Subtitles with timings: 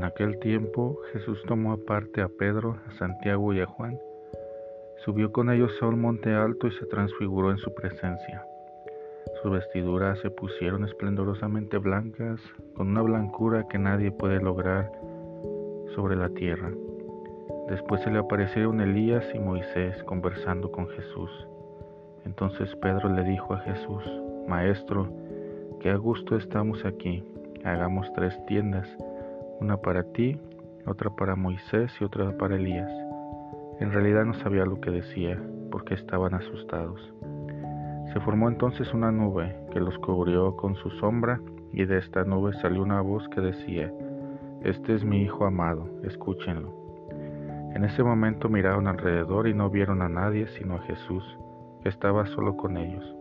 [0.00, 3.98] aquel tiempo Jesús tomó aparte a Pedro, a Santiago y a Juan,
[5.04, 8.44] subió con ellos a un monte alto y se transfiguró en su presencia.
[9.42, 12.40] Sus vestiduras se pusieron esplendorosamente blancas,
[12.74, 14.90] con una blancura que nadie puede lograr
[15.94, 16.70] sobre la tierra.
[17.68, 21.30] Después se le aparecieron Elías y Moisés conversando con Jesús.
[22.24, 24.04] Entonces Pedro le dijo a Jesús,
[24.46, 25.08] Maestro,
[25.80, 27.24] qué a gusto estamos aquí.
[27.64, 28.88] Hagamos tres tiendas,
[29.62, 30.40] una para ti,
[30.86, 32.90] otra para Moisés y otra para Elías.
[33.78, 37.00] En realidad no sabía lo que decía, porque estaban asustados.
[38.12, 41.40] Se formó entonces una nube que los cubrió con su sombra,
[41.72, 43.92] y de esta nube salió una voz que decía,
[44.62, 46.74] Este es mi Hijo amado, escúchenlo.
[47.74, 51.24] En ese momento miraron alrededor y no vieron a nadie sino a Jesús,
[51.82, 53.14] que estaba solo con ellos.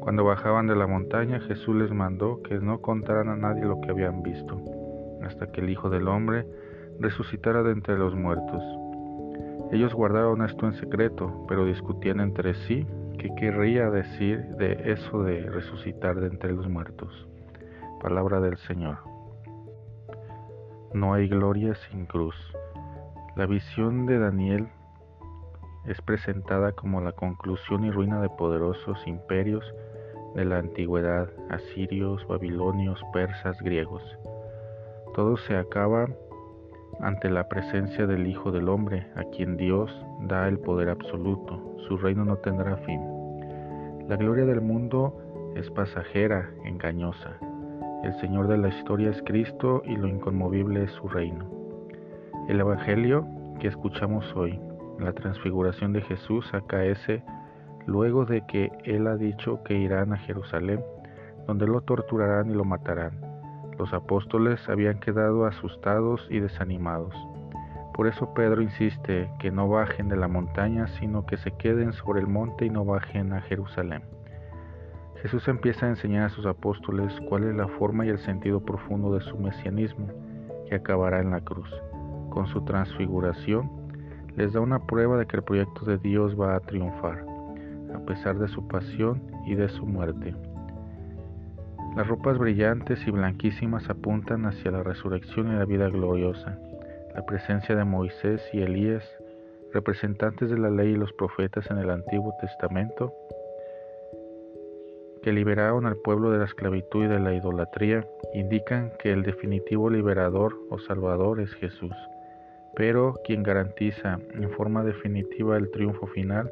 [0.00, 3.90] Cuando bajaban de la montaña, Jesús les mandó que no contaran a nadie lo que
[3.90, 4.60] habían visto,
[5.24, 6.46] hasta que el Hijo del Hombre
[6.98, 8.62] resucitara de entre los muertos.
[9.72, 12.86] Ellos guardaron esto en secreto, pero discutían entre sí
[13.18, 17.28] qué querría decir de eso de resucitar de entre los muertos.
[18.00, 18.98] Palabra del Señor.
[20.92, 22.34] No hay gloria sin cruz.
[23.36, 24.68] La visión de Daniel
[25.86, 29.64] es presentada como la conclusión y ruina de poderosos imperios
[30.34, 34.02] de la antigüedad, asirios, babilonios, persas, griegos.
[35.20, 36.08] Todo se acaba
[37.02, 41.76] ante la presencia del Hijo del Hombre, a quien Dios da el poder absoluto.
[41.86, 43.02] Su reino no tendrá fin.
[44.08, 47.36] La gloria del mundo es pasajera, engañosa.
[48.02, 51.44] El Señor de la historia es Cristo y lo inconmovible es su reino.
[52.48, 53.26] El Evangelio
[53.60, 54.58] que escuchamos hoy,
[54.98, 57.22] la transfiguración de Jesús, acaece
[57.84, 60.82] luego de que Él ha dicho que irán a Jerusalén,
[61.46, 63.29] donde lo torturarán y lo matarán.
[63.80, 67.14] Los apóstoles habían quedado asustados y desanimados.
[67.94, 72.20] Por eso Pedro insiste que no bajen de la montaña, sino que se queden sobre
[72.20, 74.02] el monte y no bajen a Jerusalén.
[75.22, 79.14] Jesús empieza a enseñar a sus apóstoles cuál es la forma y el sentido profundo
[79.14, 80.08] de su mesianismo,
[80.68, 81.74] que acabará en la cruz
[82.28, 83.70] con su transfiguración,
[84.36, 87.24] les da una prueba de que el proyecto de Dios va a triunfar,
[87.94, 90.34] a pesar de su pasión y de su muerte.
[91.96, 96.58] Las ropas brillantes y blanquísimas apuntan hacia la resurrección y la vida gloriosa.
[97.14, 99.04] La presencia de Moisés y Elías,
[99.72, 103.12] representantes de la ley y los profetas en el Antiguo Testamento,
[105.22, 109.90] que liberaron al pueblo de la esclavitud y de la idolatría, indican que el definitivo
[109.90, 111.94] liberador o salvador es Jesús
[112.74, 116.50] pero quien garantiza en forma definitiva el triunfo final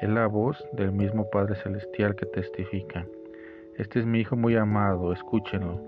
[0.00, 3.06] es la voz del mismo Padre Celestial que testifica.
[3.82, 5.80] Este es mi Hijo muy amado, escúchenlo.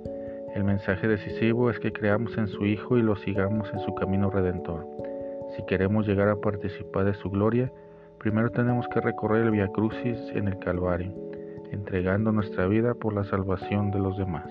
[0.56, 4.30] El mensaje decisivo es que creamos en su Hijo y lo sigamos en su camino
[4.30, 4.84] redentor.
[5.54, 7.70] Si queremos llegar a participar de su gloria,
[8.18, 11.14] primero tenemos que recorrer el Via Crucis en el Calvario,
[11.70, 14.50] entregando nuestra vida por la salvación de los demás.